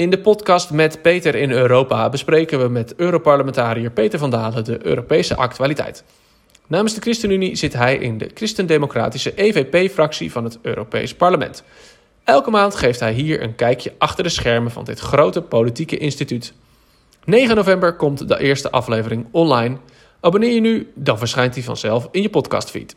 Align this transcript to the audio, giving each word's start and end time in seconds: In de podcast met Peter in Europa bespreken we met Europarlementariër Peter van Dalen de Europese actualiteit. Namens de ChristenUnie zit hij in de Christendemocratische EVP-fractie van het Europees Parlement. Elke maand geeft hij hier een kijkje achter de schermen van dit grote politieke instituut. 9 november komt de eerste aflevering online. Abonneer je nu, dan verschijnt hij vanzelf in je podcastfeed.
In 0.00 0.10
de 0.10 0.18
podcast 0.18 0.70
met 0.70 1.02
Peter 1.02 1.34
in 1.34 1.50
Europa 1.50 2.08
bespreken 2.08 2.60
we 2.60 2.68
met 2.68 2.94
Europarlementariër 2.96 3.90
Peter 3.90 4.18
van 4.18 4.30
Dalen 4.30 4.64
de 4.64 4.86
Europese 4.86 5.36
actualiteit. 5.36 6.04
Namens 6.66 6.94
de 6.94 7.00
ChristenUnie 7.00 7.56
zit 7.56 7.72
hij 7.72 7.96
in 7.96 8.18
de 8.18 8.30
Christendemocratische 8.34 9.32
EVP-fractie 9.34 10.32
van 10.32 10.44
het 10.44 10.58
Europees 10.62 11.14
Parlement. 11.14 11.62
Elke 12.24 12.50
maand 12.50 12.74
geeft 12.74 13.00
hij 13.00 13.12
hier 13.12 13.42
een 13.42 13.54
kijkje 13.54 13.94
achter 13.98 14.24
de 14.24 14.30
schermen 14.30 14.70
van 14.70 14.84
dit 14.84 14.98
grote 14.98 15.42
politieke 15.42 15.98
instituut. 15.98 16.52
9 17.24 17.56
november 17.56 17.96
komt 17.96 18.28
de 18.28 18.38
eerste 18.38 18.70
aflevering 18.70 19.26
online. 19.30 19.76
Abonneer 20.20 20.54
je 20.54 20.60
nu, 20.60 20.92
dan 20.94 21.18
verschijnt 21.18 21.54
hij 21.54 21.62
vanzelf 21.62 22.08
in 22.10 22.22
je 22.22 22.30
podcastfeed. 22.30 22.96